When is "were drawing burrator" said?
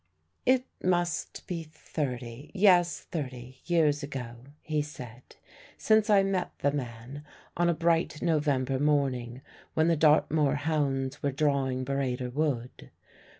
11.21-12.31